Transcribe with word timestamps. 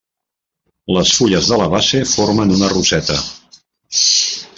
Les 0.95 1.11
fulles 1.17 1.49
de 1.51 1.59
la 1.61 1.67
base 1.73 2.01
formen 2.13 2.53
una 2.57 2.71
roseta. 2.73 3.19